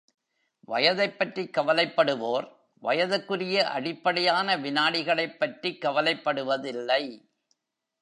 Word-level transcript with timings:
வயதைப் 0.67 1.17
பற்றிக் 1.17 1.57
கவலைப்படுவோர் 1.57 2.47
வயதுக்குரிய 2.81 3.63
அடிப்படையான 3.63 4.57
விநாடிகளைப் 4.57 5.37
பற்றிக் 5.37 5.83
கவலைப்படுவதில்லை. 5.83 7.29